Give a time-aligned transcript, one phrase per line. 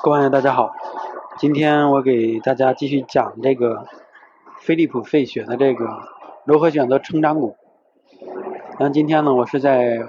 [0.00, 0.76] 各位大家好，
[1.38, 3.86] 今天我给大家继续讲这个
[4.60, 6.08] 飞利浦费雪的这个
[6.44, 7.56] 如何选择成长股。
[8.78, 10.06] 那今天呢，我是在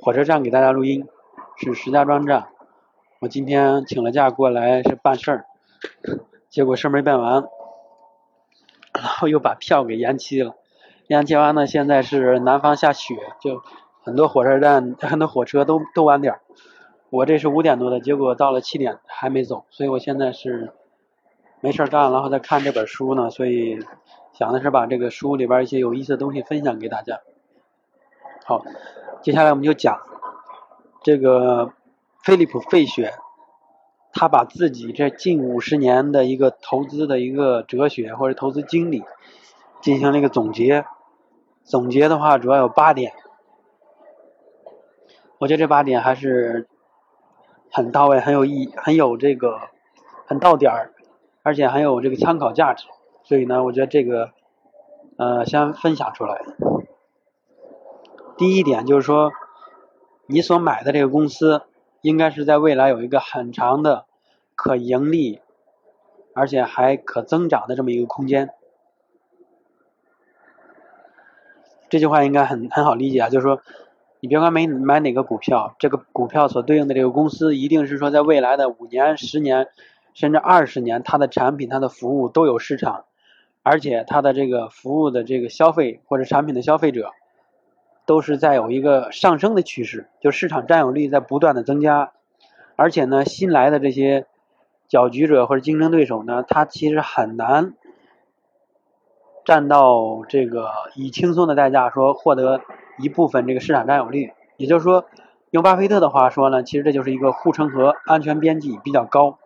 [0.00, 1.06] 火车站给大家录音，
[1.56, 2.48] 是石家庄站。
[3.20, 5.46] 我今天请了假过来是办事儿，
[6.48, 7.44] 结果事儿没办完，
[8.94, 10.54] 然后又把票给延期了。
[11.06, 13.62] 延期完呢，现在是南方下雪，就
[14.02, 16.40] 很多火车站、很多火车都都晚点儿。
[17.10, 20.74] 我这是五点多的，结果到了七点还没走，所以我现在是
[21.60, 23.78] 没事干，然后再看这本书呢，所以
[24.34, 27.20] 想的是把这个书里边一些有意思的东西分享给大家。
[28.44, 28.62] 好，
[29.22, 30.02] 接下来我们就讲
[31.02, 31.72] 这个
[32.22, 33.14] 菲利普·费雪，
[34.12, 39.02] 他把自己这近五十年的一个投资的一个哲学或者投资经历
[39.80, 40.84] 进行了一个总结，
[41.64, 43.14] 总结的话主要有八点，
[45.38, 46.68] 我觉得这八点还是。
[47.70, 49.60] 很到位，很有意义，很有这个，
[50.26, 50.92] 很到点儿，
[51.42, 52.86] 而且很有这个参考价值。
[53.24, 54.30] 所以呢，我觉得这个，
[55.16, 56.40] 呃，先分享出来。
[58.36, 59.32] 第一点就是说，
[60.26, 61.62] 你所买的这个公司，
[62.00, 64.06] 应该是在未来有一个很长的
[64.54, 65.40] 可盈利，
[66.34, 68.50] 而且还可增长的这么一个空间。
[71.90, 73.60] 这句话应该很很好理解啊，就是说。
[74.20, 79.68] 你别管买买哪个股票，这个股票所对应的这个公司，一定是说在未来的五年、十年，
[80.12, 83.04] 甚至二十年，它的产品、它的服务都有市场，
[83.62, 87.12] 而且它的这个服务的这个消费或者产品的消费者，
[88.06, 92.10] 都是在有一个上升的趋势，就市场占有率在不断的增加，
[92.74, 94.26] 而且呢，新来的这些
[94.88, 97.74] 搅局者或者竞争对手呢，他其实很难
[99.44, 102.60] 占到这个以轻松的代价说获得。
[102.98, 105.04] 一部分这个市场占有率，也就是说，
[105.50, 109.38] 用巴菲特的话说呢，其实这就是一个护城河，安全边际比较高。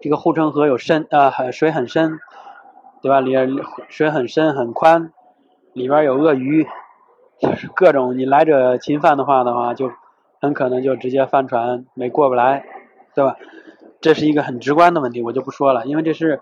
[0.00, 2.20] 这个护城河有深呃水很深，
[3.02, 3.20] 对吧？
[3.20, 3.34] 里
[3.88, 5.12] 水很深很宽，
[5.72, 6.66] 里边有鳄鱼，
[7.40, 9.90] 就是各种你来者侵犯的话的话，就
[10.40, 12.64] 很可能就直接翻船没过不来，
[13.14, 13.36] 对吧？
[14.00, 16.40] 这是一个很直观的问题，我就不说了，因为这是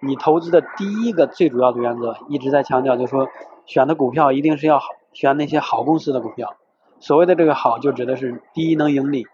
[0.00, 3.28] 你投资的第一个最主要的原则，一直在强调，就是说。
[3.66, 6.56] 选的股票一定是要好，选那些好公司的股票。
[6.98, 9.26] 所谓的这个好，就指的是第一能盈利，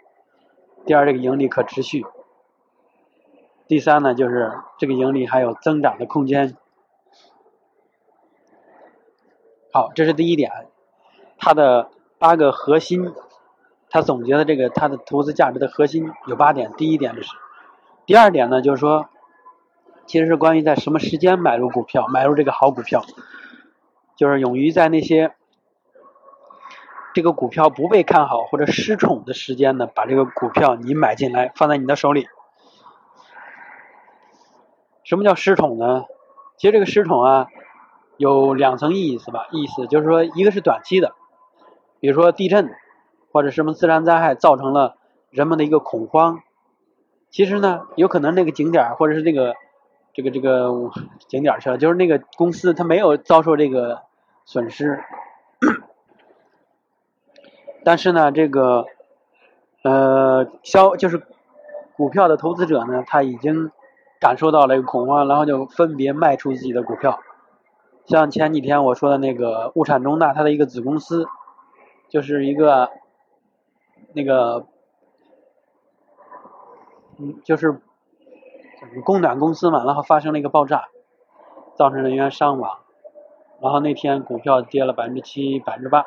[0.84, 2.04] 第二这个盈利可持续，
[3.68, 6.56] 第三呢就是这个盈利还有增长的空间。
[9.72, 10.50] 好，这是第一点，
[11.38, 13.12] 它的八个核心，
[13.88, 16.72] 他总结的这个它的投资价值的核心有八点。
[16.76, 17.30] 第一点就是，
[18.06, 19.08] 第二点呢就是说，
[20.06, 23.04] 其实是关于在什么时间买入股票，买入这个好股票。
[24.22, 25.34] 就是勇于在那些
[27.12, 32.28] 这个股票不被看好或者失宠的时间呢，把这个股票你买进来放在你的手里。
[35.02, 36.04] 什么叫失宠呢？
[36.56, 37.48] 其实这个失宠啊，
[38.16, 39.48] 有两层意思吧。
[39.50, 41.16] 意思就是说，一个是短期的，
[41.98, 42.72] 比如说地震
[43.32, 44.98] 或者什么自然灾害造成了
[45.30, 46.42] 人们的一个恐慌。
[47.30, 49.56] 其实呢，有可能那个景点或者是这个
[50.14, 50.92] 这个这个
[51.26, 54.02] 景点去了，就是那个公司它没有遭受这个。
[54.44, 55.02] 损失，
[57.84, 58.86] 但是呢，这个
[59.82, 61.26] 呃，消就是
[61.96, 63.70] 股票的投资者呢，他已经
[64.20, 67.20] 感受到了一个恐慌，然后就分别卖出自己的股票。
[68.06, 71.26] 像前几天我说的那个物产中大，它的一个子公司，
[72.08, 72.90] 就是一个
[74.12, 74.66] 那个
[77.18, 77.80] 嗯，就是
[79.04, 80.88] 供暖公司嘛，然后发生了一个爆炸，
[81.76, 82.81] 造成人员伤亡。
[83.62, 86.04] 然后那天股票跌了百分之七、百分之八。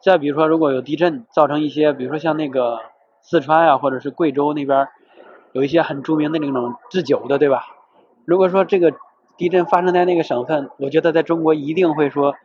[0.00, 2.78] 再比如说，如果有地震，造成一些，比如说像那个
[3.20, 4.88] 四川呀，或者是贵州那边，
[5.50, 7.64] 有一些很著名的那种制酒的，对吧？
[8.24, 8.94] 如果说这个
[9.36, 12.36] 地震发生在那个省份，我觉得在中国一定会说，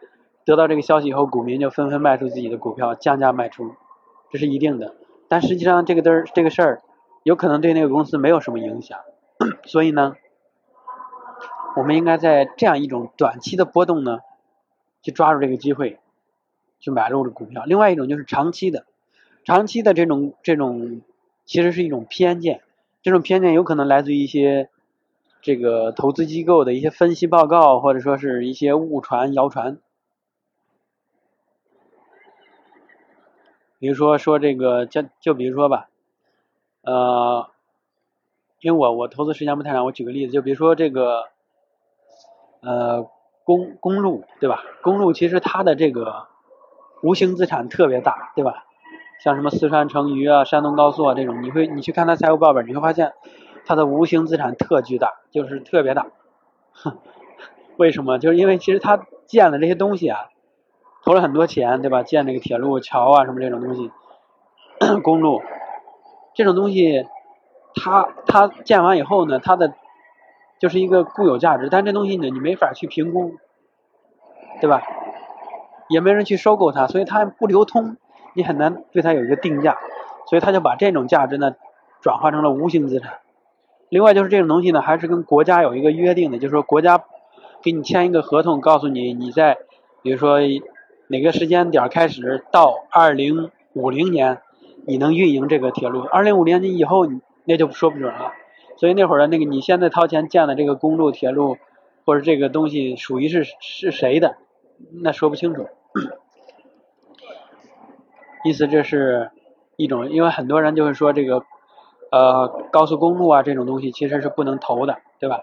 [0.44, 3.76] 得到这个消息以后，股民就纷纷卖出自己的股票，降价卖出，
[4.32, 4.96] 这是一定的。
[5.28, 6.82] 但实际上，这个的这个事儿，
[7.22, 8.98] 有可能对那个公司没有什么影响，
[9.66, 10.16] 所以呢。
[11.78, 14.22] 我们应该在这样一种短期的波动呢，
[15.04, 16.00] 去抓住这个机会，
[16.80, 17.66] 去买入的股票。
[17.66, 18.88] 另外一种就是长期的，
[19.44, 21.04] 长期的这种这种
[21.46, 22.64] 其实是一种偏见，
[23.04, 24.72] 这种偏见有可能来自于一些
[25.44, 29.78] 这个投资机构的一些分析报告，或者说是一些误传谣传。
[33.78, 35.90] 比如说说这个，就就比如说吧，
[36.82, 37.52] 呃，
[38.62, 41.30] 因为我我投资时间不太长，我举个例子，就比如说这个。
[42.62, 43.08] 呃，
[43.44, 44.64] 公公路对吧？
[44.82, 46.28] 公路其实它的这个
[47.04, 48.66] 无形资产特别大，对吧？
[49.24, 53.14] 像什么四川成渝啊、山东高速啊这种，你会你去看它财务报表，你会发现
[53.66, 56.08] 它的无形资产特巨大，就是特别大。
[57.78, 58.20] 为什么？
[58.20, 60.30] 就是因为其实它建的这些东西啊，
[61.04, 62.04] 投了很多钱，对吧？
[62.04, 63.92] 建这个铁路、桥啊什么这种东西，
[65.04, 65.42] 公路
[66.36, 67.08] 这种东西，
[67.76, 69.74] 它它建完以后呢，它的
[70.60, 73.36] 就是一个固有价值，但这东西呢，你没法去评估，
[74.62, 74.82] 对吧？
[75.90, 77.98] 也没人去收购它，所以它不流通。
[78.34, 79.78] 你很难对它有一个定价，
[80.28, 81.56] 所以他就把这种价值呢
[82.02, 83.14] 转化成了无形资产。
[83.90, 87.04] 另外就是这种东西呢，还是跟国家有一个约定的，就是说国家
[87.64, 89.58] 给你签一个合同，告诉你你在
[90.04, 90.40] 比如说
[91.08, 94.42] 哪个时间点开始到二零五零年
[94.86, 97.08] 你能运营这个铁路，二零五零年以后
[97.46, 98.34] 那就说不准了。
[98.78, 101.58] 所以那会儿的那个你现在掏钱建的这个公路、铁路
[102.06, 104.38] 或者这个东西属于是是谁的，
[105.02, 105.68] 那说不清楚。
[108.46, 109.32] 意思这是
[109.76, 111.44] 一种，因为很多人就是说这个，
[112.12, 115.42] 呃，高速公路啊这种东西其实是不能投的，对吧？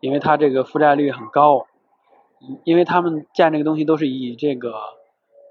[0.00, 1.66] 因为它这个负债率很高，
[2.64, 4.74] 因为他们建这个东西都是以这个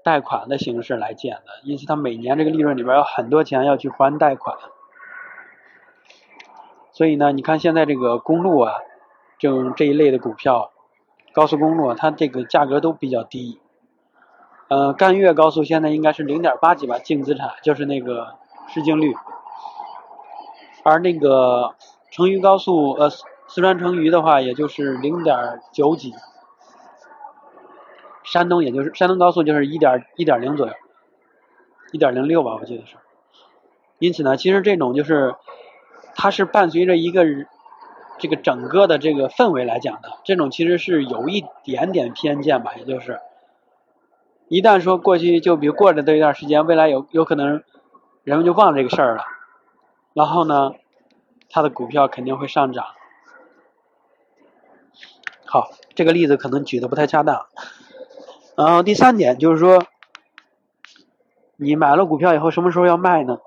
[0.02, 4.58] 贷款的形式来建的，因此它每年这个利润里边有很多钱要去还贷款。
[7.00, 8.74] 所以呢，你看现在这个公路啊，
[9.38, 10.70] 这种这一类的股票，
[11.32, 13.58] 高速公路它这个价格都比较低。
[14.68, 18.34] 呃，赣粤高速现在应该是零点八几吧，净资产就是那个
[18.68, 19.14] 市净率，
[20.82, 21.74] 而那个
[22.10, 26.12] 成渝高速，呃，四川成渝的话，也就是零点九几，
[28.24, 30.74] 山东也就是山东高速就是一点一点零左右，
[31.92, 32.96] 一点零六吧，我记得是。
[33.98, 35.34] 因此呢，其实这种就是
[36.22, 37.24] 它是伴随着一个
[38.18, 43.20] 这个整个的这个氛围来讲的，这种其实是有一点点偏见吧，也就是。
[44.46, 47.62] 一旦说过去就比如过了这一段时间，未来有有可能
[48.22, 49.24] 人们就忘了这个事儿了，
[50.12, 50.72] 然后呢，
[51.48, 52.84] 它的股票肯定会上涨。
[55.46, 57.46] 好，这个例子可能举的不太恰当。
[58.56, 59.84] 然后第三点就是说，
[61.56, 63.38] 你买了股票以后什么时候要卖呢？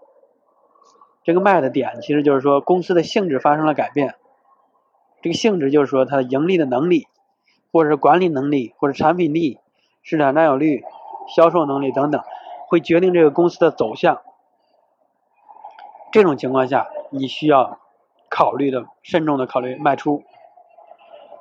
[1.24, 4.16] 这个卖的点其实就是说公司的性质发生了改变。
[5.22, 7.08] 这个性质就是说它的盈利的能力，
[7.72, 9.60] 或者是管理能力，或者产品力。
[10.06, 10.84] 市场占有率、
[11.34, 12.22] 销售能力等等，
[12.68, 14.22] 会决定这个公司的走向。
[16.12, 17.80] 这种情况下，你需要
[18.30, 20.24] 考虑的慎重的考虑卖出。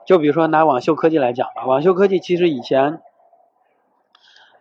[0.06, 3.02] 就比如说拿网秀科技来讲吧，网秀科技其实以前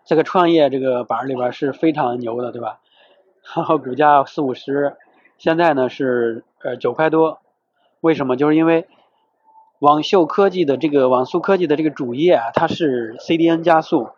[0.04, 2.80] 这个创业这个板里边是非常牛的，对吧？
[3.56, 4.98] 然后股价四五十，
[5.42, 7.40] 现在呢是呃九块多。
[8.00, 8.38] 为什么？
[8.38, 8.88] 就是因为。
[9.80, 14.10] 网秀科技的这个网速科技的这个主业啊，它是 CDN 加速，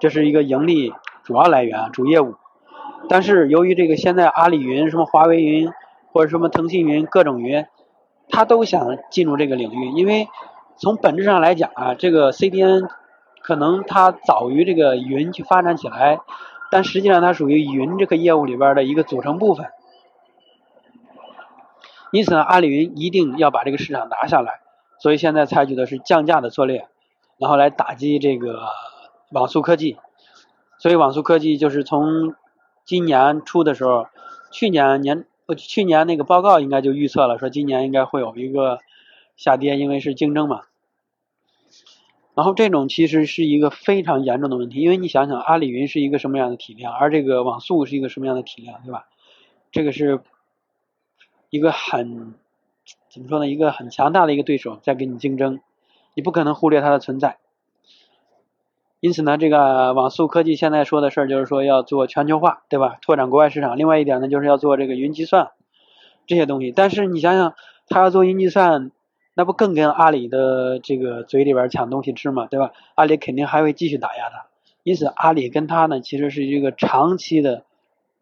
[0.00, 2.34] 这是一个盈利主要来源、主业务。
[3.08, 5.70] 但是由于这个现在阿里云、什么华为云
[6.10, 7.66] 或者什么腾讯云各种云，
[8.28, 10.26] 它都想进入这个领域，因为
[10.78, 12.88] 从本质上来讲啊，这个 CDN
[13.40, 16.18] 可能它早于这个云去发展起来，
[16.72, 19.68] 但实际上它属于云这个业务里边的一个组成部分。
[22.12, 24.60] 因此呢，阿里云一定要把这个市场拿下来。
[25.00, 26.88] 所以现在采取的是降价的策略，
[27.38, 28.62] 然后来打击这个
[29.30, 29.96] 网速科技。
[30.78, 32.34] 所以网速科技就是从
[32.84, 34.06] 今年初的时候，
[34.50, 35.24] 去年年
[35.56, 38.80] 去年那个报告应该就预测了，说今年应该会有一个
[39.36, 40.62] 下跌，因为是竞争嘛。
[42.34, 49.06] 然后这种其实是一个非常严重的问题，因为你想想，阿里云是一个什么样的体量，而这个网速是一个什么样的体量，对吧？
[49.72, 50.20] 这个是
[51.50, 52.34] 一个很。
[53.10, 53.46] 怎么说呢？
[53.46, 55.60] 一个很强大的一个对手在跟你竞争，
[56.14, 57.36] 你不可能忽略它的存在。
[59.00, 62.96] 因此呢，这个网速科技现在说的事儿就是说要做全球化，对吧？
[63.02, 63.76] 拓展国外市场。
[63.76, 65.50] 另外一点呢，就是要做这个云计算
[66.26, 66.72] 这些东西。
[66.72, 67.54] 但是你想想，
[67.88, 68.90] 他要做云计算，
[69.34, 72.72] 那不更跟阿里的这个嘴里边抢东西吃嘛，对吧？
[72.94, 74.46] 阿里肯定还会继续打压他。
[74.82, 77.64] 因此，阿里跟他呢，其实是一个长期的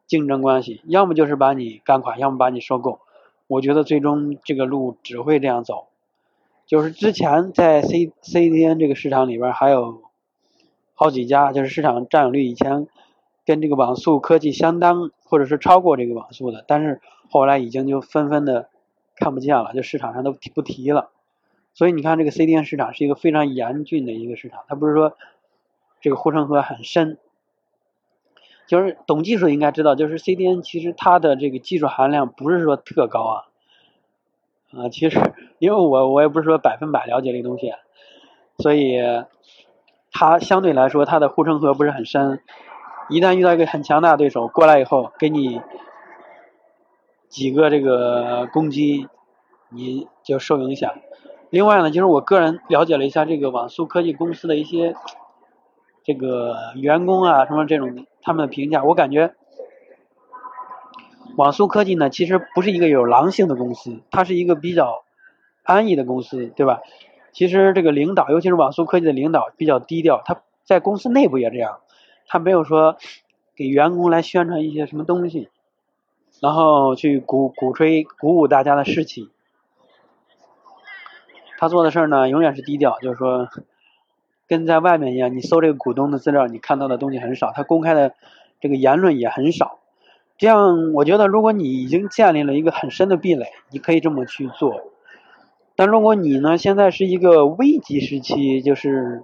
[0.07, 3.01] 竞争关系，要么就是把你干垮，要么把你收购。
[3.49, 5.87] 我觉得最终这个路只会这样走，
[6.67, 10.03] 就是之前在 C C D N 这个市场里边还有
[10.95, 12.89] 好几家，就是市场占有率以前
[13.45, 17.01] 跟这个网速科技相当，或者是超过这个网速的，但是
[17.31, 18.69] 后来已经就纷纷的
[19.15, 21.11] 看不见了，就市场上都不提了。
[21.73, 25.17] 所以你看这个 C D N 市场是一个非常严峻的一个市场，它不是说
[26.01, 27.19] 这个护城河很深。
[28.67, 33.45] 就是懂技术应该知道，就是 CDN 其实它的这个技术含量不是说特高啊，
[34.77, 35.21] 啊，其实
[35.59, 37.73] 因为我我也不是说百分百了解这个东西，
[38.59, 39.01] 所以
[40.11, 42.41] 它相对来说它的护城河不是很深，
[43.09, 45.61] 一旦遇到一个很强大的对手过来以后，给你
[47.29, 49.09] 几个这个攻击，
[49.69, 50.95] 你就受影响。
[51.51, 54.97] 另外呢，就是我个人了解了一下这个网速科技公司的一些
[56.03, 59.37] 这个员工啊什么这种他们的评价，我感觉
[61.37, 65.05] 网速科技呢其实不是一个有狼性的公司，它是一个比较
[65.63, 66.81] 安逸的公司，对吧？
[67.31, 71.79] 其实这个领导，尤其是网速科技的领导比较低调，他在公司内部也这样，
[72.27, 72.97] 他没有说
[73.55, 75.49] 给员工来宣传一些什么东西，
[76.41, 79.31] 然后去鼓鼓吹鼓舞大家的士气。
[81.59, 83.49] 他做的事儿呢，永远是低调，就是说，
[84.47, 85.35] 跟在外面一样。
[85.37, 88.15] 你搜这个股东的资料，你看到的东西很少，他公开的
[88.61, 89.79] 这个言论也很少。
[90.39, 94.93] 这样，我觉得如果你已经建立了一个很深的壁垒，你可以这么去做。
[95.75, 99.23] 但如果你呢，现在是一个危急时期，就是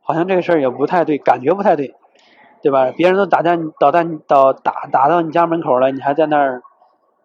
[0.00, 1.94] 好像这个事儿也不太对，感觉不太对，
[2.62, 2.92] 对吧？
[2.96, 6.62] 别人都打弹导弹导打打到你家门口了，你还在那儿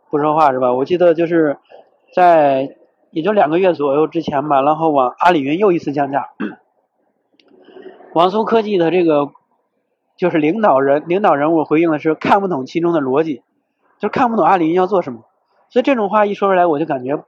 [0.10, 0.74] 不说话是吧？
[0.74, 1.58] 我记得就是
[2.14, 2.76] 在。
[3.10, 6.30] 也就两个月左右之前吧，然后往阿里云又一次降价。
[8.18, 9.30] 网速科技的这个
[10.16, 13.44] 就是领导人领导人物回应的是看不懂其中的逻辑，
[14.00, 15.20] 就看不懂阿里云要做什么。
[15.70, 17.24] 所以这种话一说出来，我就感觉，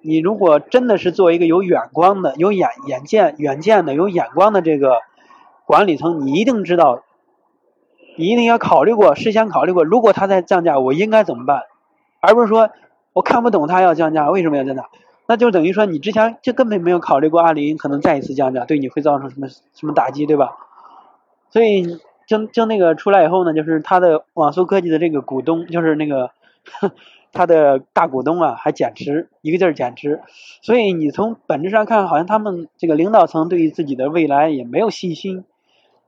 [0.00, 5.00] 你如果真的是做一个有远光的、有眼眼见远见的、有眼光的这个
[5.66, 7.02] 管理层，你一定知道，
[8.16, 11.64] 你一定要考虑过，事先考虑过，如果他在降价，我应该怎么办，
[12.20, 12.70] 而不是说。
[13.12, 14.88] 我看不懂他要降价，为什么要降价？
[15.30, 20.56] 那就等于说你之前就根本没有考虑过阿里可能再一次降价对你会造成什么什么打击，对吧？
[21.50, 26.32] 所以就就那个出来以后呢，就是他的网速科技的这个股东，就是那个
[27.30, 30.20] 他的大股东啊，还减持，一个劲儿减持。
[30.62, 35.44] 所以你从本质上看，好像他们这个领导层对于自己的未来也没有信心。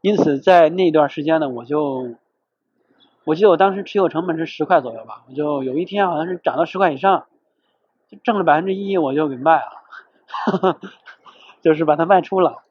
[0.00, 2.16] 因此在那段时间呢，我就。
[3.24, 7.26] 我记得我当时持有成本是十块左右吧，我就有一天好像是涨到十块以上，
[8.22, 10.78] 挣了百分之一，我就给卖了，
[11.62, 12.62] 就是把它卖出了。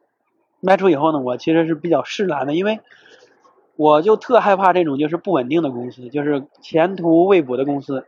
[0.60, 2.82] 卖出以后呢，我其实是比较释然的，因为
[3.76, 8.06] 我就特害怕这种就是不稳定的公司，就是前途未卜的公司，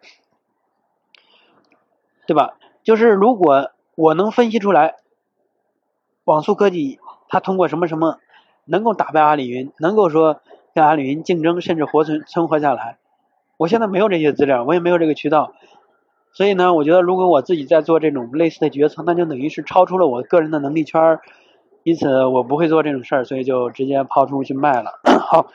[2.28, 2.56] 对吧？
[2.84, 4.96] 就是如果我能分析出来，
[6.24, 7.00] 网速科技
[7.30, 8.20] 它通过什么什么
[8.66, 10.42] 能够打败阿里云，能够说。
[10.76, 12.98] 跟阿里云竞争，甚至活存存活下来。
[13.58, 15.54] 我现在没有这些资料，我也没有这个渠道，
[16.34, 21.22] 所以呢，我觉得如果我自己在做这种类似的决策，那就等于是超出了我个人的能力圈儿，
[21.84, 25.00] 因此我不会做这种事儿，所以就直接抛出去卖了。
[25.22, 25.48] 好，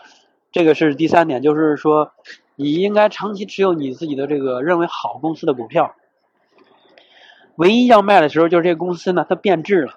[0.52, 2.12] 这个是第三点，就是说
[2.54, 5.94] 你应该长期持有你自己的这个认为好公司的股票。
[7.56, 9.94] 唯一要卖的时候，就是这个公司呢，它变质了，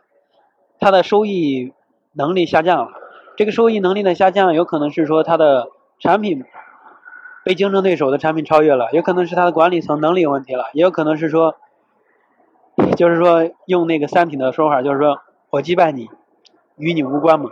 [0.80, 1.74] 它的收益
[2.14, 2.94] 能力下降了。
[3.38, 5.70] 这个收益能力的下降，有可能是说它的
[6.00, 6.44] 产品
[7.44, 11.56] 被竞争对手的产品超越了，也可能是他的管理层能力有问题了，也有可能是说，
[12.96, 15.20] 就是说用那个三品的说法，就是说
[15.50, 16.10] 我击败你，
[16.78, 17.50] 与你无关嘛。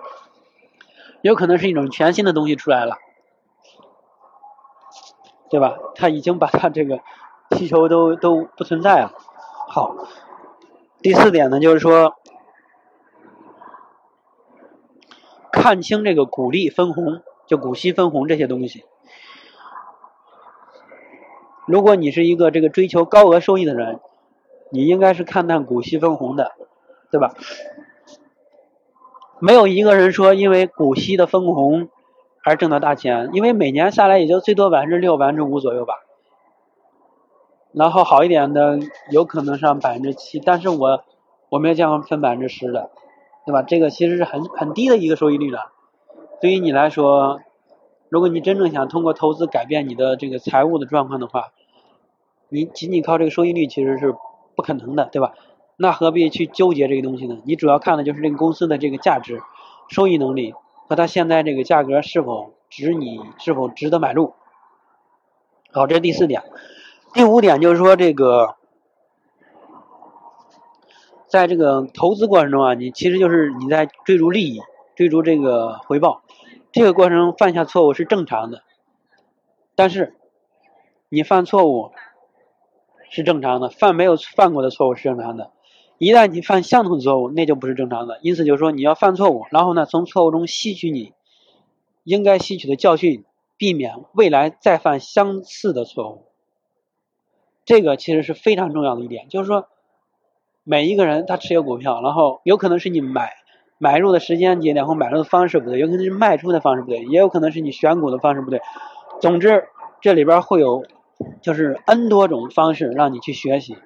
[1.21, 2.95] 有可能是一种全新的东西出来了，
[5.49, 5.77] 对吧？
[5.95, 6.99] 他已经把他这个
[7.57, 9.13] 需求都都不存在了。
[9.67, 9.95] 好，
[11.01, 12.15] 第四点呢，就是说。
[15.51, 18.85] 看清这个股利分红，就股息分红这些东西。
[21.69, 23.99] 如果你是一个这个追求高额收益的人，
[24.71, 26.53] 你应该是看淡股息分红的，
[27.11, 27.35] 对吧？
[29.39, 31.89] 没有一个人说因为股息的分红
[32.43, 35.93] 而挣到大钱，因为每年下来也就最多百分之六、百分之五左右吧。
[37.71, 38.79] 然后好一点的
[39.11, 41.03] 有可能上百分之七，但是我
[41.49, 42.89] 我没有见过分百分之十的。
[43.45, 43.61] 对吧？
[43.61, 45.71] 这个其实是很很低的一个收益率了。
[46.39, 47.39] 对于你来说，
[48.09, 51.51] 如果你真正想通过投资改变你的这个财务的状况的话，
[52.49, 54.13] 你仅仅靠这个收益率其实是
[54.55, 55.33] 不可能的，对吧？
[55.77, 57.39] 那何必去纠结这个东西呢？
[57.45, 59.41] 你主要看的就是这个公司的这个价值、
[59.87, 60.53] 收益能力
[60.87, 64.33] 和它现在这个价格是否值你是否值得买入。
[65.71, 66.43] 好，这是第四点。
[67.13, 68.55] 第五点就是说这个。
[71.27, 74.61] 在这个投资过程中啊，你其实就是你在追逐利益、
[74.95, 76.23] 追逐这个回报，
[76.71, 78.63] 这个过程中犯下错误是正常的。
[79.75, 80.15] 但是，
[81.07, 81.91] 你犯错误
[83.09, 85.51] 是正常的，犯没有犯过的错误是正常的。
[85.97, 88.19] 一旦你犯相同错误，那就不是正常的。
[88.21, 91.13] 因此，就是说你要犯错误，然后呢，从错误中吸取你
[92.03, 93.25] 应该吸取的教训，
[93.57, 96.25] 避免未来再犯相似的错误。
[97.65, 99.67] 这个其实是非常重要的一点，就是说。
[100.65, 103.31] 每一个人他持有股票，然后有可能是你买
[103.79, 108.61] 买入的时间节点或买入的方式不对，有可能是卖出的方式不对，也有可能是你选股的方式不对。
[109.19, 109.63] 总之，
[109.99, 110.85] 这里边会有
[111.41, 113.77] 就是 N 多种方式让你去学习。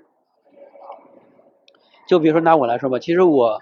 [2.07, 3.61] 就比如说拿我来说吧，其实我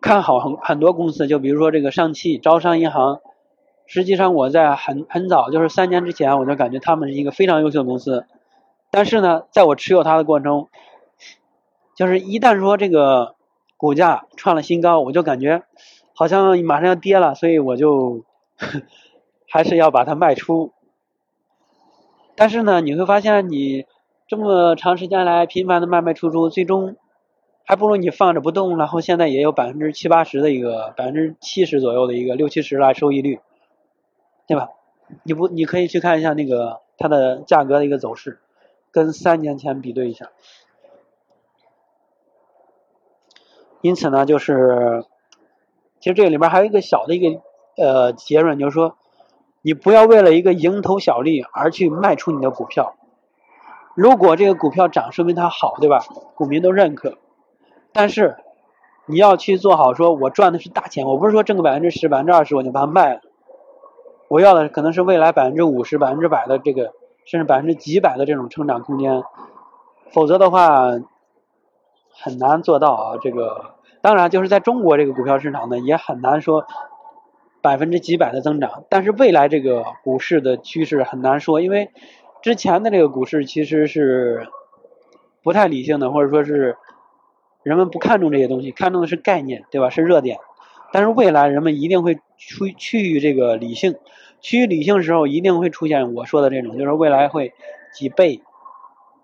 [0.00, 3.20] 看好很很多公司，就比如说这个上汽、招商银行。
[3.92, 8.24] 实际上我在很很早，就是三年之前，我就感觉他们是一个非常优秀的公司。
[8.92, 10.68] 但是呢，在我持有它的过程中，
[11.96, 13.34] 就是一旦说这个
[13.76, 15.64] 股价创了新高，我就感觉
[16.14, 18.24] 好像马上要跌了，所以我就
[19.50, 20.72] 还是要把它卖出。
[22.40, 23.84] 但是呢，你会发现你
[24.26, 26.96] 这么长时间来频繁的卖卖出出，最终
[27.66, 33.40] 还不如你放着不动，然后现在也有百分之七八十的一个百分之七十左右的一个六七十来收益率。
[34.46, 34.70] 对吧？
[35.22, 38.40] 你不，你可以去看一下那个它的价格的一个走势，
[38.90, 40.30] 跟三年前比对一下。
[43.82, 45.04] 因此呢，就是
[46.00, 47.42] 其实这里边还有一个小的一个
[47.76, 48.96] 呃结论，就是说
[49.62, 52.94] 你不要为了一个蝇头小利而去卖出你的股票。
[53.94, 56.04] 如果这个股票涨，说明它好，对吧？
[56.34, 57.18] 股民都认可。
[57.92, 58.36] 但是
[59.06, 63.20] 你要去做好，说我赚的是大钱，我不是说挣个百分之十、百分之二十我就把它卖了。
[64.28, 66.92] 我要的可能是未来百分之五十、百分之百的这个，
[67.26, 69.24] 甚至百分之几百的这种成长空间，
[70.12, 70.92] 否则的话
[72.12, 73.18] 很难做到啊。
[73.20, 76.64] 这个当然就是在中国这个股票市场呢，也很难说
[77.62, 78.84] 百分之几百的增长。
[78.88, 81.90] 但是未来这个股市的趋势很难说，因为
[82.42, 84.48] 之前的这个股市其实是
[85.42, 86.76] 不太理性的，或者说是
[87.62, 89.90] 人们不看重这些东西，看重的是概念，对吧？
[89.90, 90.38] 是热点。
[90.92, 93.96] 但是未来人们一定会趋趋于这个理性，
[94.40, 97.52] 趋于理性的时候，一定会出现我说的这种，就是未来会
[97.92, 98.42] 几倍，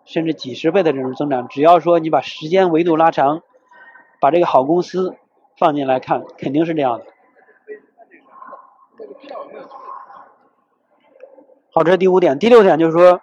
[0.05, 1.49] 甚至几十倍的这种增长。
[1.49, 3.43] 只要说你把时间维度拉长，
[4.21, 5.17] 把这个好公司
[5.59, 7.07] 放进来看，肯定是这样的。
[11.73, 12.39] 好，这是第五点。
[12.39, 13.21] 第六点就是说，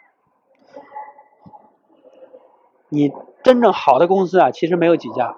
[2.90, 3.12] 你
[3.44, 5.36] 真正好的公司啊，其实没有几家。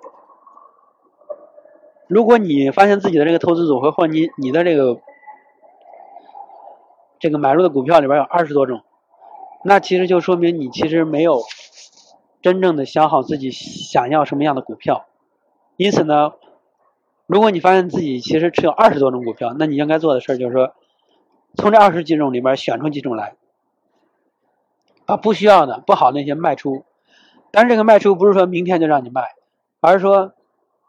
[2.08, 5.00] 如果你发现自己的这个投资组合或你你的这个
[7.20, 8.82] 这个买入的股票里边有二十多种，
[9.63, 11.41] 那其实就说明你其实没有
[12.41, 15.06] 真正的想好自己想要什么样的股票。
[15.78, 16.34] 因此呢，
[17.26, 20.74] 如果你发现自己其实持有二十多种股票，那你应该做的事儿就是说，
[21.56, 23.36] 从这二十几种里面选出几种来，
[25.06, 26.86] 把不需要的、不好的那些卖出。
[27.52, 29.24] 但是这个卖出不是说明天就让你卖，
[29.82, 30.34] 而是说。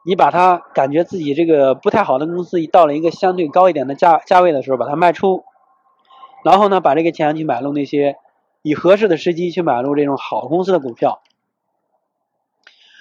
[0.09, 5.43] 你把它感觉自己这个不太好的公司，到了一个相对高一点的价价位的时候，把它卖出，
[6.45, 8.17] 然后呢，把这个钱去买入那些
[8.63, 11.23] 以合适的时机去买入这种好公司的股票。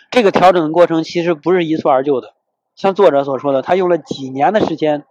[0.10, 2.34] 这个调整的过程其实不是一蹴而就的，
[2.76, 5.06] 像作者所说的，他用了几年的时间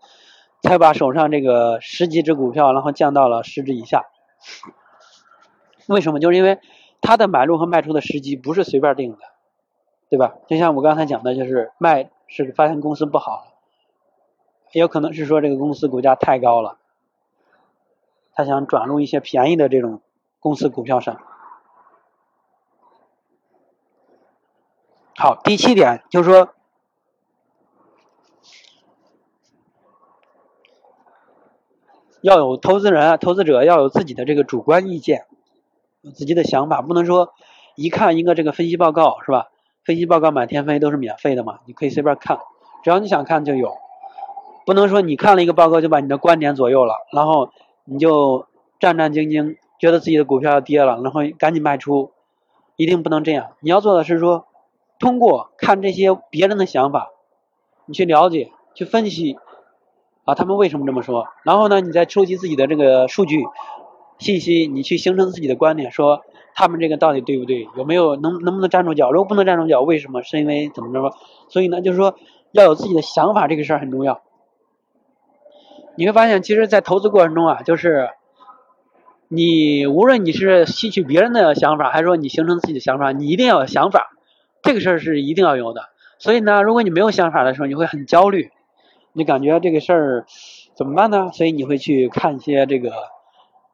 [0.63, 4.05] 才把手上这个十几只股票，然后降到了十只以下。
[5.87, 6.21] 为什么？
[6.21, 6.61] 就是因为
[7.01, 9.19] 他的买入和卖出的时机不是随便定的。
[10.11, 10.35] 对吧？
[10.47, 13.55] 就像我刚才讲的，就是卖是发现公司不好了，
[14.71, 16.77] 也有可能是说这个公司股价太高了，
[18.33, 20.03] 他想转入一些便宜的这种
[20.39, 21.21] 公司股票上。
[25.17, 26.54] 好，第七点就是说，
[32.25, 35.27] 要有投资人、投资者要有自己的这个主观意见，
[36.01, 37.35] 有自己的想法，不能说
[37.77, 39.49] 一看一个这个分析报告是吧？
[39.85, 41.59] 分析报告满天飞都是免费的嘛？
[41.67, 42.39] 你可以随便看，
[42.83, 43.75] 只要你想看就有。
[44.65, 47.51] 不能说你看了一个报告就把你的观点左右了，然后
[47.85, 48.47] 你就
[48.81, 52.11] 战战兢兢，觉得自己的股票要跌了，然后赶紧卖出。
[52.77, 53.53] 一定不能这样。
[53.61, 54.47] 你要做的是说，
[54.99, 57.11] 通过看这些别人的想法，
[57.85, 59.37] 你去了解、去分析
[60.25, 61.29] 啊，他们为什么这么说？
[61.43, 63.45] 然后呢，你再收集自己的这个数据
[64.19, 66.23] 信息，你去形成自己的观点，说。
[66.57, 67.67] 他们这个到底对不对？
[67.77, 69.11] 有没有能能不能站住脚？
[69.11, 70.23] 如果不能站住脚，为什么？
[70.23, 71.13] 是因为怎么着？
[71.49, 72.15] 所以呢，就是说
[72.53, 74.23] 要有自己的想法，这个事儿很重要。
[75.97, 78.11] 你会发现，其实，在投资过程中啊，就是
[79.27, 84.13] 你无论你是吸取别人的想法，还是说你形成自己的想法，你一定要有想法，
[84.63, 85.89] 这个事儿是一定要有的。
[86.21, 88.53] 所以呢，如果你没有想法的时候，你会很焦虑，
[89.15, 90.27] 你感觉这个事儿
[90.77, 91.31] 怎么办呢？
[91.33, 92.93] 所以你会去看一些这个。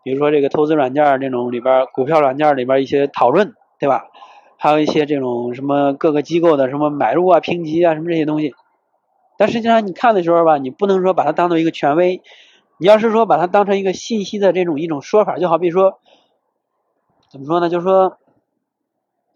[0.03, 4.07] 比如说这个投资软件这种里边，股票软件里边一些讨论，对吧？
[4.57, 8.55] 还有一些这种什么各个机构的什么买入啊、评级啊什么这些东西。
[9.37, 12.23] 但实际上你看的时候吧，你不能说把它当做一个权威，
[12.79, 15.99] 你要是说把它当成一个信息的这种一种说法，就好比说，
[17.31, 17.69] 怎么说呢？
[17.69, 18.17] 就是说，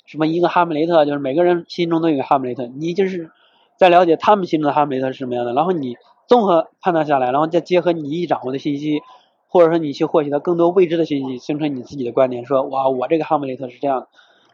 [0.06, 3.30] 什么一个哈姆雷特，就是每个人心中都有个哈姆雷特，你就是
[3.76, 9.02] 再了解他们心中的哈梅特是什么样的，然后你综合判断下来，然后再结合你已掌握的信息，
[9.48, 14.08] 或者说你去获取到更多未知的信息，形成你自己的观点，说哇，我这个哈姆雷特是这样的，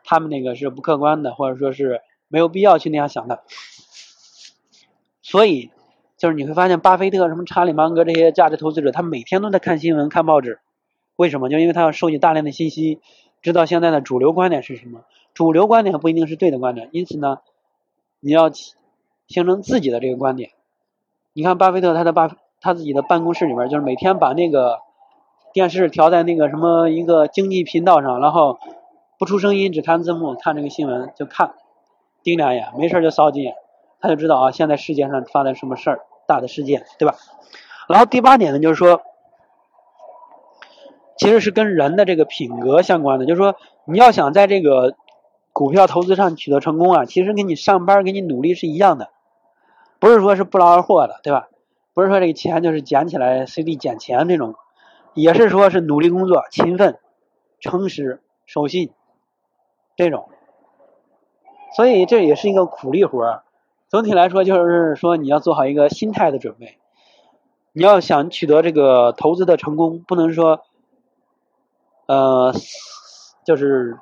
[0.04, 3.42] 他们那个是不客观的，或者说是没有必要去那样想的。
[5.22, 5.70] 所以，
[6.16, 10.58] 就是你会发现，巴菲特、什么查理芒格这些价值投资者，他每天都在看新闻、看报纸。
[11.14, 11.48] 为什么？
[11.48, 12.98] 就因为他要收集大量的信息，
[13.42, 15.02] 知道现在的主流观点是什么。
[15.34, 17.38] 主流观点不一定是对的观点，因此呢，
[18.18, 18.50] 你要
[19.30, 20.50] 形成自己的这个观点。
[21.32, 24.80] 你看，巴菲特他的巴他自己的办公室里边，就是每天把那个
[25.54, 28.58] 电视调在那个什么一个经济频道上，然后
[29.18, 31.54] 不出声音，只看字幕，看这个新闻就看，
[32.24, 33.54] 盯两眼，没事就扫几眼。
[34.00, 37.14] 他就知道啊，现在世界上发生什么事儿，大的事件，对吧？
[37.88, 39.02] 然后第八点呢，就是说，
[41.16, 43.26] 其实是跟人的这个品格相关的。
[43.26, 44.94] 就是说，你要想在这个
[45.52, 49.10] 股票投资上取得成功啊，其实跟你上班、跟你努力是一样的，
[50.00, 51.48] 不是说是不劳而获的，对吧？
[51.92, 54.54] 不是说这个钱就是捡起来随地捡钱这种，
[55.14, 56.98] 也是说是努力工作、勤奋、
[57.60, 58.92] 诚实、守信
[59.96, 60.28] 这种。
[61.76, 63.42] 所以这也是一个苦力活儿。
[63.88, 66.78] 总体来说，就是说你要做好一个心态的准备。
[67.72, 70.64] 你要想取得这个投资的成功，不能说，
[72.06, 72.52] 呃，
[73.44, 73.98] 就是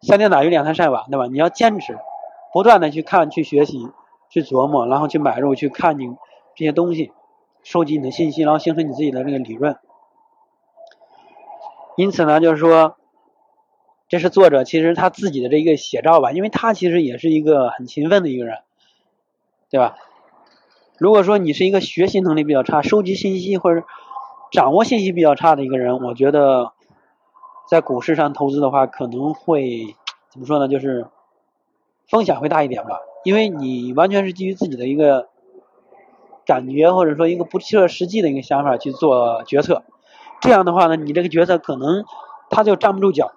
[0.00, 1.26] 三天打鱼两天晒网，对吧？
[1.26, 1.98] 你要坚持，
[2.52, 3.88] 不断的去看、去学习、
[4.30, 6.08] 去琢磨，然后去买入、去看你
[6.54, 7.12] 这些东西，
[7.62, 9.76] 收集你的信息，然后形成你自己的这个理论。
[11.96, 12.96] 因此呢，就是说。
[14.10, 18.60] 这是作者其实他自己的这一个写照吧，因为他其实也是一个很勤奋的一个人，
[19.68, 19.98] 对吧？
[20.96, 23.84] 如果说你是一个学习能力比较差、收集信息或者
[24.50, 26.72] 掌握信息比较差的一个人，我觉得
[27.68, 29.94] 在股市上投资的话，可能会
[30.30, 30.68] 怎么说呢？
[30.68, 31.06] 就是
[32.08, 35.28] 风险会大一点吧，因为你完全是基于自己的一个
[36.46, 39.82] 感觉或者说一个不切实际的一个想法去做决策，
[40.40, 42.06] 这样的话呢，你这个决策可能
[42.48, 43.32] 他就站不住脚。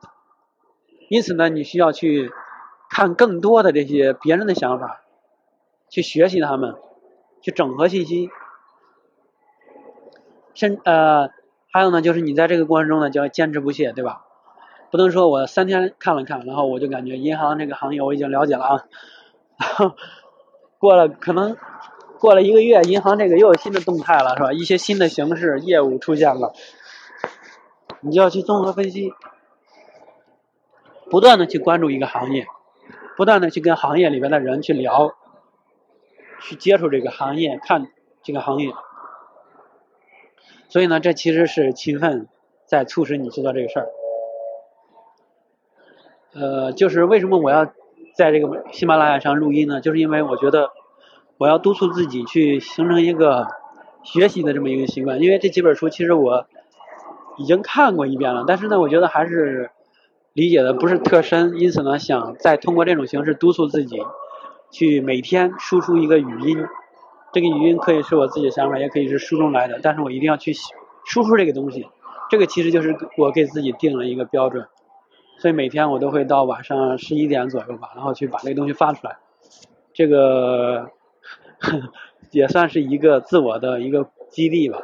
[1.10, 2.32] 因此呢，你需要去
[2.90, 5.02] 看更多的这些别人的想法，
[5.90, 6.76] 去学习他们，
[7.42, 8.30] 去整合信息。
[10.54, 11.32] 甚呃，
[11.70, 14.24] 还有呢，就是你在这个过程中呢，就要坚持不懈，对吧？
[14.90, 18.84] 不能说我三天看了看，然后我就感觉银行这个行业我已经了解了啊。
[20.80, 21.58] 过了可能
[22.20, 24.54] 过了一个月，银行这个又有新的动态了，是吧？
[24.54, 26.54] 一些新的形式业务出现了，
[28.02, 29.14] 你就要去综合分析。
[31.10, 32.46] 不断的去关注一个行业，
[33.18, 35.14] 不断的去跟行业里边的人去聊，
[36.40, 37.92] 去接触这个行业，看
[38.24, 38.72] 这个行业。
[40.70, 42.30] 所以呢，这其实是勤奋
[42.66, 43.90] 在促使你去做这个事儿。
[46.34, 47.74] 呃，就是为什么我要
[48.16, 49.82] 在这个喜马拉雅上录音呢？
[49.82, 50.72] 就是因为我觉得
[51.38, 53.48] 我要督促自己去形成一个
[54.04, 55.22] 学习的这么一个习惯。
[55.22, 56.46] 因为这几本书其实我
[57.38, 59.72] 已经看过一遍了，但是呢，我觉得还是。
[60.34, 64.02] 理解的不是特深，因此呢，想再通过这种形式督促自己，
[64.72, 66.66] 去每天输出一个语音。
[67.34, 70.54] 这个语音可以是我自己的想法，也可以是书中来的，但是我一定要去
[71.04, 71.90] 输出这个东西。
[72.30, 74.68] 这个其实就是我给自己定了一个标准，
[75.42, 79.18] 所以每天我都会到晚上十一点左右吧，然后去把这个东西发出来。
[79.92, 80.92] 这个
[82.30, 84.84] 也算是一个自我的一个激励吧。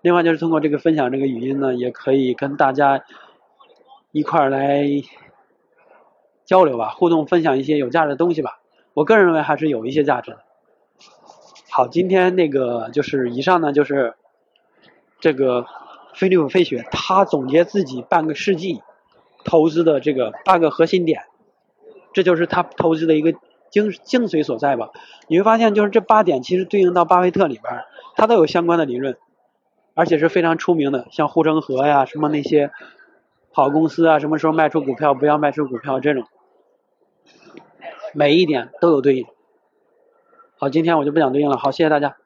[0.00, 3.04] 另外就是通过这个分享这个语音呢，也可以跟大家。
[4.10, 4.86] 一块儿来
[6.46, 8.58] 交流吧，互动分享一些有价值的东西吧。
[8.94, 10.38] 我个人认为还是有一些价值的。
[11.70, 14.14] 好，今天那个就是以上呢，就是
[15.20, 15.66] 这个
[16.14, 18.82] 菲利普·费雪他总结自己半个世纪
[19.44, 21.22] 投资的这个八个核心点，
[22.12, 23.32] 这就是他投资的一个
[23.70, 24.90] 精精髓所在吧。
[25.26, 27.84] 你会发现，就是这八点其实对应到巴菲特里边，
[28.16, 29.16] 他都有相关的理论，
[29.94, 32.70] 而且是非常出名的，像护城河呀，什么那些。
[33.50, 36.22] 好公司啊，什么时候卖出股票，不要卖出股票，这种
[38.12, 39.26] 每一点都有对应。
[40.58, 41.56] 好，今天我就不讲对应了。
[41.56, 42.18] 好，谢谢大家。